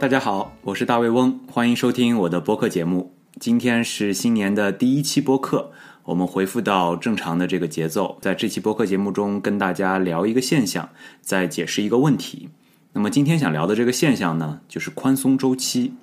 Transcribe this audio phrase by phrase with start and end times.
[0.00, 3.16] 大家好，我是大卫翁，欢迎收听我的播客节目。
[3.40, 5.72] 今天是新年的第一期播客，
[6.04, 10.88] 我们恢复到正常的这个节奏，在这期播客节目中跟大家聊一个现象，
[11.20, 12.48] 再解释一个问题。
[12.92, 15.94] 那么今天想聊的这个现象呢，就是宽松周期。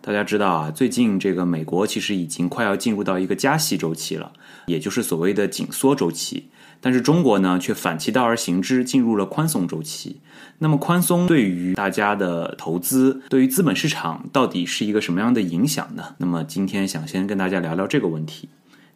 [0.00, 4.32] 大家知道啊，最近这个美国其实已经快要进入到一个加息周期了，
[4.66, 6.49] 也就是所谓的紧缩周期。
[6.80, 10.20] 但是中国呢，却反其道而行之，进入了宽松周期。
[10.58, 16.14] 那么宽松对于大家的投资，对于资本市场到底是一个什么样的影响呢？
[16.18, 18.48] 那么今天想先跟大家聊聊这个问题。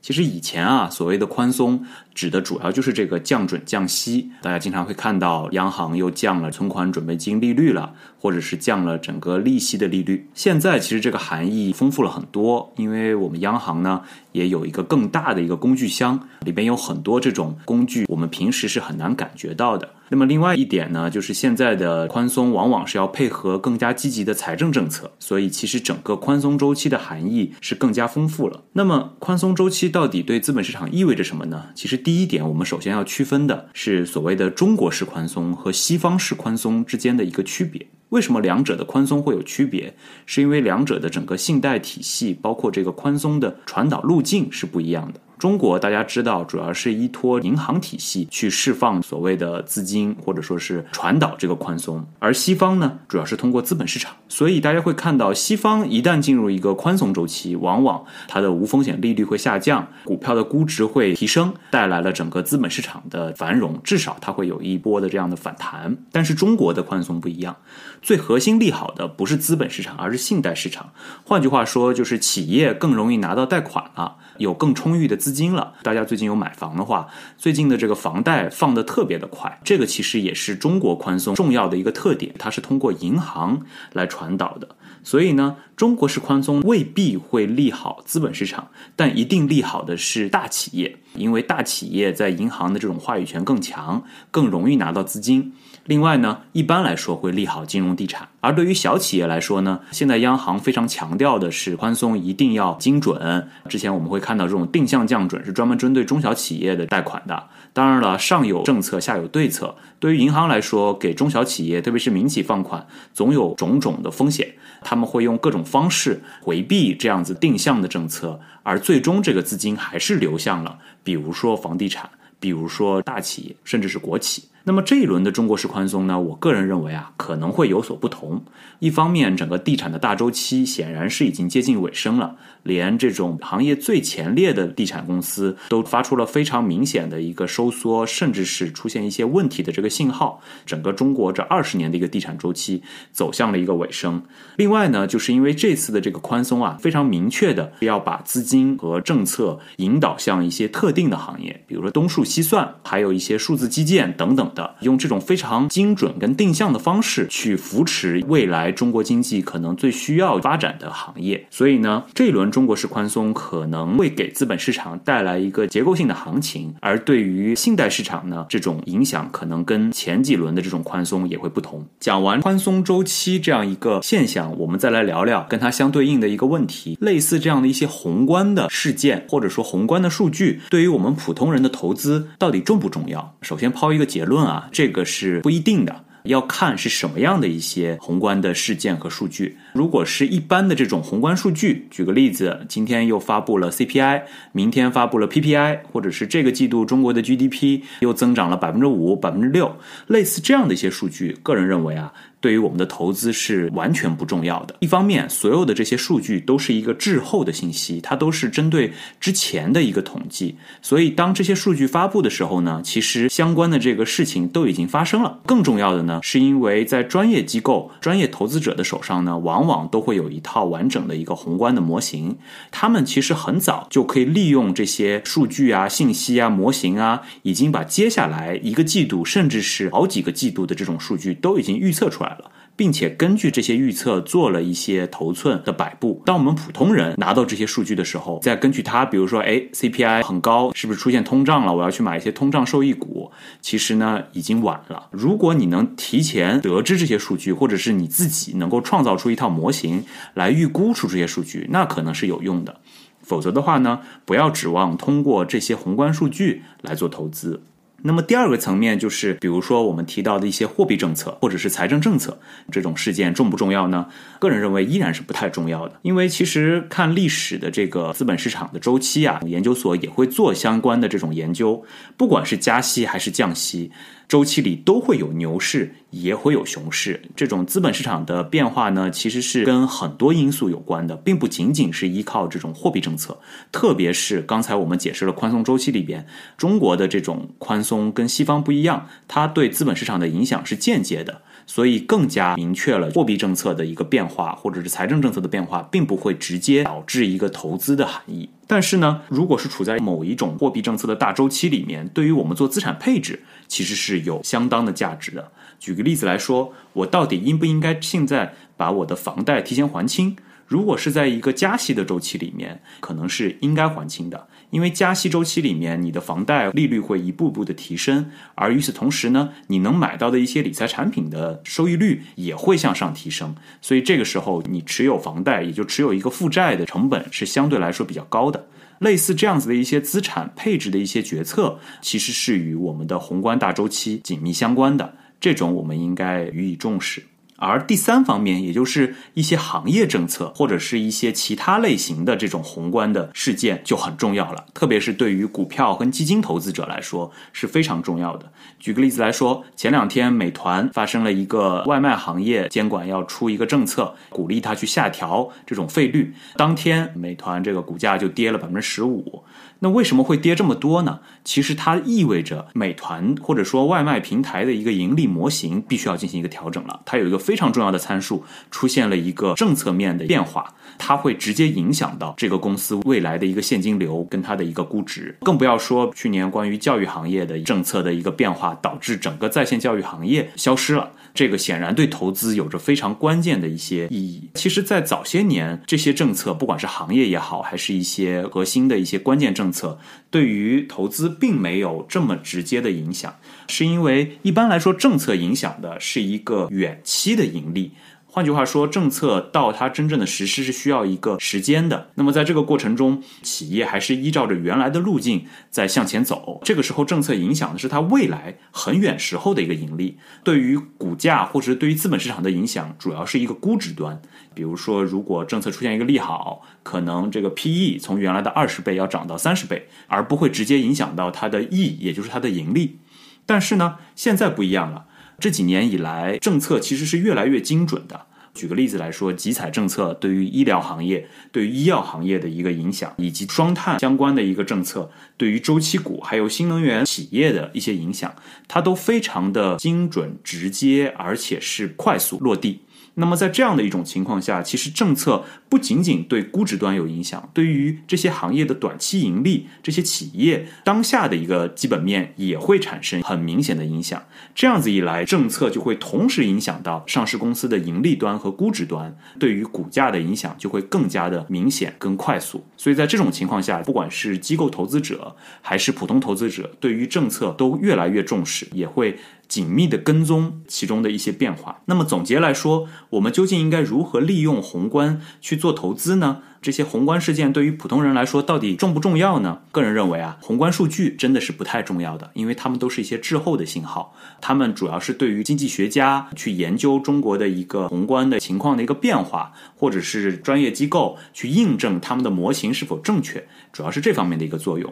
[0.02, 1.83] 其实以前啊，所谓的宽松
[2.15, 4.30] 指的主要就是这个降准降息。
[4.42, 10.28] 大家经常会看到央行又降了存款准备金利率了，或者是降了整个利息的利率。
[10.34, 14.03] 现在其实这个含义丰富了很多，因为我们央行呢
[14.34, 19.88] 也有一个更大的一个工具箱，里边有很多这种工具，我们平时是很难感觉到的。
[20.11, 28.64] 那么另外一点呢，就是现在的宽松往往是要配合更加积极的财政政策，所以其实整个宽松周期的含义是更加丰富了。
[28.72, 31.66] 那么宽松周期到底对资本市场意味着什么呢？
[31.75, 37.87] 其实第一点，我们首先要区分的是所谓的中国式宽松和西方式宽松之间的一个区别。
[38.10, 39.94] 为什么两者的宽松会有区别？
[40.27, 45.20] 是因为两者的整个信贷体系，包括这个宽松的传导路径是不一样的。
[45.39, 54.15] 中国大家知道，主要是依托银行体系去释放所谓的资金，或者说是传导这个宽松；而西方呢，主要是通过资本市场。
[54.29, 65.97] 所以大家会看到，西方一旦进入一个宽松周期，往往它的无风险利率会下降，股票的估值会提升，带来了整个资本市场的繁荣，至少它会有一波的这样的反弹。
[66.11, 67.57] 但是中国的宽松不一样，
[68.01, 70.91] 最核心利好的不是资本市场，而是信贷市场。
[71.25, 74.17] 换句话说，就是企业更容易拿到贷款了。
[74.39, 75.75] 有更充裕的资金了。
[75.83, 83.61] 大家最近有买房的话，最近的这个房贷放的特别的快，这个其实也是中国宽松重要的一个特点，它是通过银行
[83.93, 84.69] 来传导的。
[85.03, 95.53] 所以呢，中国式宽松未必会利好资本市场，但一定利好的是大企业，因为大企业在银行的这种话语权更强，更容易拿到资金。
[95.87, 98.27] 另外呢，一般来说会利好金融地产。
[98.41, 103.47] 而对于小企业来说呢，现在央行非常强调的是宽松一定要精准。
[103.69, 107.44] 之前我们会看到这种定向降准是专门针对中小企业的贷款的。
[107.75, 109.75] 当然了，上有政策，下有对策。
[109.99, 114.55] 对于银行来说，给中小企业，特别是民企放款，总有种种的风险。
[114.83, 122.09] 他们会用各种方式回避这样子定向的政策，而最终这个资金还是流向了，比如说房地产，
[122.41, 124.44] 比如说大企业，甚至是国企。
[124.66, 126.19] 那么这一轮的中国式宽松呢？
[126.19, 128.42] 我个人认为啊，可能会有所不同。
[128.78, 140.41] 一方面，整个地产的大周期显然是已经接近尾声了，连这种行业最前列的地产公司都发出了非常明显的一个收缩，甚至是出现一些问题的这个信号。
[140.64, 142.82] 整个中国这二十年的一个地产周期
[143.12, 144.22] 走向了一个尾声。
[144.56, 154.50] 另外呢，就是因为这次的这个宽松啊，非常明确的要把资金和政策引导向一些特定的行业，比如说东数西算，还有一些数字基建等等。
[154.54, 171.84] 的用这种非常精准跟定向的方式去扶持未来中国经济可能最需要发展的行业，所以呢，这一轮中国式宽松可能会给资本市场带来一个结构性的行情，而对于信贷市场呢，这种影响可能跟前几轮的这种宽松也会不同。
[171.98, 183.34] 讲完宽松周期这样一个现象，我们再来聊聊跟它相对应的一个问题，类似这样的一些宏观的事件或者说宏观的数据，对于我们普通人的投资到底重不重要？
[183.43, 184.44] 首先抛一个结论。
[184.44, 189.59] 啊，这个是不一定的，要看是什么样的一些宏观的事件和数据。
[189.75, 199.77] 如果是一般的这种宏观数据，举个例子，今天又发布了 CPI，明天发布了 PPI，或者是这个季度中国的 GDP 又增长了百分之五、百分之六，
[200.07, 202.12] 类似这样的一些数据，个人认为啊。
[202.41, 204.77] 对于我们的投资是完全不重要的。
[204.81, 210.55] 一方面，所有的这些数据都是一个滞后的信息，它都是针对之前的一个统计。
[210.83, 215.39] 所以，当这些数据发布的时候呢，其实相关的这个事情都已经发生了。
[215.47, 222.37] 更重要的呢，是因为在专业机构、专业投资者的手上呢，往往往都会有一套完整的一个宏观的模型。
[222.70, 232.50] 他们其实很早就可以利用这些数据啊、信息啊、模型啊，已经把接下来一个季度，甚至是好几个季度的这种数据都已经预测出来了。
[232.76, 236.23] 并且根据这些预测做了一些头寸的摆布。
[236.26, 241.75] 当我们普通人拿到这些数据的时候，再根据它，比如说，哎，CPI 很高，是不是出现通胀了？
[241.75, 243.31] 我要去买一些通胀受益股。
[243.61, 245.09] 其实呢，已经晚了。
[245.11, 250.05] 如果你能提前得知这些数据，或者是你自己能够创造出一套模型
[250.35, 252.81] 来预估出这些数据，那可能是有用的。
[253.23, 257.62] 否则的话呢，不要指望通过这些宏观数据来做投资。
[258.06, 262.39] 那么第二个层面就是，比如说我们提到的一些货币政策或者是财政政策
[262.71, 264.06] 这种事件重不重要呢？
[264.39, 271.83] 个人认为依然是不太重要的，因为其实看历史的这个资本市场的周期啊，研究所也会做相关的这种研究，
[272.19, 273.91] 不管是加息还是降息。
[274.26, 277.23] 周期里都会有牛市，也会有熊市。
[277.37, 283.38] 这种资本市场的变化呢，其实是跟很多因素有关的，并不仅仅是依靠这种货币政策。
[283.71, 286.26] 特别是刚才我们解释了宽松周期里边，
[286.56, 291.43] 中国的这种宽松跟西方不一样，它对资本市场的影响是间接的。
[291.66, 298.49] 所以更加明确了货币政策的一个变化，或者是财政政策的变化，并不会直接导致一个投资的含义。
[298.66, 305.52] 但是呢，如果是处在某一种货币政策的大周期里面，对于我们做资产配置，其实是有相当的价值的。
[305.78, 310.37] 举个例子来说，我到底应不应该现在把我的房贷提前还清？
[310.75, 314.49] 如果是在一个加息的周期里面，可能是应该还清的。
[314.71, 328.67] 因为加息周期里面，你的房贷利率会一步步的提升，而与此同时呢，你能买到的一些理财产品的收益率也会向上提升，所以这个时候你持有房贷，也就持有一个负债的成本是相对来说比较高的。
[328.99, 337.23] 类似这样子的一些资产配置的一些决策，其实是与我们的宏观大周期紧密相关的，这种我们应该予以重视。
[337.56, 348.51] 而第三方面，也就是一些行业政策或者是一些其他类型的这种宏观的事件就很重要了，特别是对于股票跟基金投资者来说是非常重要的。
[348.79, 359.45] 举个例子来说，前两天美团发生了一个外卖行业监管要出一个政策，鼓励他去下调这种费率，当天美团这个股价就跌了百分之十五。
[359.81, 361.21] 那为什么会跌这么多呢？
[361.45, 367.03] 其实它意味着美团或者说外卖平台的一个盈利模型必须要进行一个调整了。
[367.05, 375.37] 它有一个非常重要的参数出现了一个政策面的变化，它会直接影响到这个公司未来的一个现金流跟它的一个估值。
[375.41, 381.11] 更不要说去年关于教育行业的政策的一个变化，导致整个在线教育行业消失了。
[381.34, 384.48] 这个显然对投资有着非常关键的一些意义。
[384.54, 389.98] 其实，在早些年，这些政策不管是行业也好，还是一些核心的一些关键政策，
[390.31, 393.34] 对于投资并没有这么直接的影响，
[393.69, 397.90] 是因为一般来说，政策影响的是一个远期的盈利。
[398.34, 402.08] 换句话说，政策到它真正的实施是需要一个时间的。
[402.16, 406.60] 那么在这个过程中，企业还是依照着原来的路径在向前走。
[406.64, 410.19] 这个时候，政策影响的是它未来很远时候的一个盈利。
[410.42, 414.20] 对于股价或者是对于资本市场的影响，主要是一个估值端。
[414.52, 422.98] 比如说，如果政策出现一个利好，可能这个 PE 从原来的二十倍要涨到三十倍，而不会直接影响到它的 E，也就是它的盈利。
[423.46, 425.04] 但是呢，现在不一样了。
[425.38, 428.26] 这几年以来，政策其实是越来越精准的。
[428.54, 438.32] 举个例子来说，集采政策对于医疗行业、对于医药行业的一个影响，以及双碳相关的一个政策对于周期股还有新能源企业的一些影响，
[438.69, 442.82] 它都非常的精准、直接，而且是快速落地。
[443.16, 454.20] 那么在这样的一种情况下，其实政策不仅仅对估值端有影响，对于这些行业的短期盈利、这些企业当下的一个基本面也会产生很明显的影响。
[454.55, 462.64] 这样子一来，政策就会同时影响到上市公司的盈利端和估值端，对于股价的影响就会更加的明显、更快速。
[462.76, 469.17] 所以在这种情况下，不管是机构投资者还是普通投资者，对于政策都越来越重视，也会。
[469.49, 471.82] 紧密的跟踪其中的一些变化。
[471.87, 476.43] 那么总结来说，我们究竟应该如何利用宏观去做投资呢？
[476.65, 479.59] 这些宏观事件对于普通人来说到底重不重要呢？
[479.71, 484.15] 个人认为啊，宏观数据真的是不太重要的，因为他们都是一些滞后的信号。
[484.41, 494.91] 他们主要是对于经济学家去研究中国的一个宏观的情况的一个变化，或者是专业机构去印证他们的模型是否正确，主要是这方面的一个作用。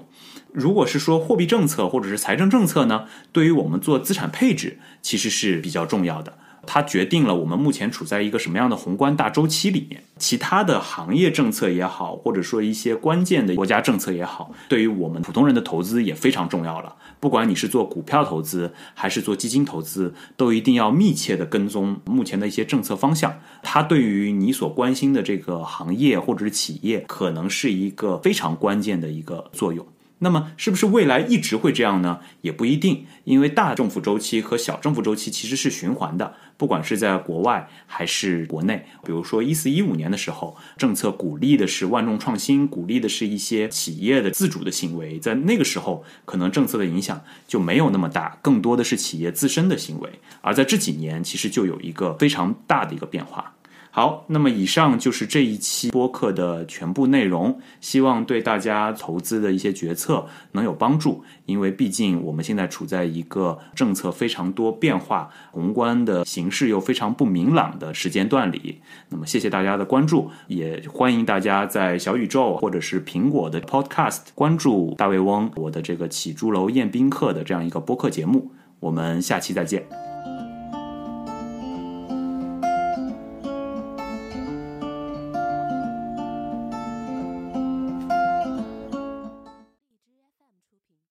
[0.52, 6.36] 如果是说货币政策或者是财政政策呢，对于我们做资产配置其实是比较重要的。
[6.66, 10.02] 它决定了我们目前处在一个什么样的宏观大周期里面。
[10.18, 16.94] 其他的行业政策也好，或者说一些关键的国家政策也好，对于我们普通人的投资也非常重要了。
[17.18, 23.40] 不管你是做股票投资还是做基金投资，都一定要密切的跟踪目前的一些政策方向。
[23.62, 29.84] 它对于你所关心的这个行业或者是企业，可能是一个非常关键的一个作用。
[30.22, 32.20] 那么，是不是未来一直会这样呢？
[32.42, 38.86] 也不一定，因为大政府周期和小政府周期其实是循环的，不管是在国外还是国内。
[39.04, 50.08] 比如说一四一五年的时候，政策鼓励的是万众创新，鼓励的是一些企业的自主的行为，在那个时候，可能政策的影响就没有那么大，更多的是企业自身的行为。
[50.40, 53.51] 而在这几年，其实就有一个非常大的一个变化。
[53.94, 61.22] 好，那么以上就是这一期播客的全部内容，希望对大家投资的一些决策能有帮助。
[61.44, 68.80] 因为毕竟我们现在处在一个政策非常多变化、宏观的形势又非常不明朗的时间段里。
[69.10, 78.50] 那么，谢谢大家的关注，也欢迎大家在小宇宙或者是苹果的 Podcast 关注大卫翁我的这个起朱楼宴宾客的这样一个播客节目。
[78.80, 80.11] 我们下期再见。